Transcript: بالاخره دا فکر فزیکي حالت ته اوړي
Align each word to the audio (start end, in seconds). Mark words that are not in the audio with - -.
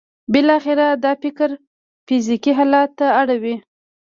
بالاخره 0.33 0.87
دا 1.03 1.11
فکر 1.23 1.49
فزیکي 2.07 2.51
حالت 2.57 2.89
ته 2.99 3.07
اوړي 3.19 3.55